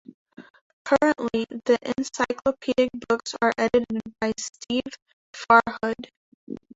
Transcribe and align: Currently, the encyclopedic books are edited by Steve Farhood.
Currently, 0.83 1.45
the 1.65 1.77
encyclopedic 1.95 2.89
books 3.07 3.35
are 3.39 3.53
edited 3.55 4.01
by 4.19 4.31
Steve 4.39 4.81
Farhood. 5.31 6.07